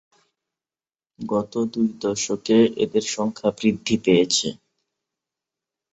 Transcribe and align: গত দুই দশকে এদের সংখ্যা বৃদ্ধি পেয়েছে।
গত 1.19 1.53
দুই 1.73 1.87
দশকে 2.01 2.57
এদের 2.83 3.03
সংখ্যা 3.15 3.49
বৃদ্ধি 3.57 3.95
পেয়েছে। 4.05 4.47